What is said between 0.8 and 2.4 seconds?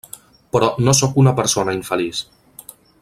no sóc una persona infeliç.